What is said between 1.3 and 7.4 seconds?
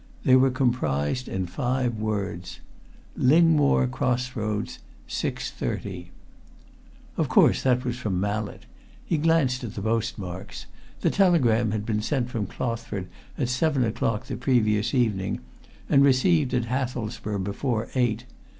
five words: Lingmore Cross Roads six thirty. Of